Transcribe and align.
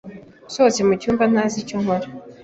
Nsohotse 0.47 0.81
mu 0.87 0.93
cyumba 1.01 1.23
ntazi 1.31 1.55
icyo 1.63 1.75
nkora. 1.81 2.07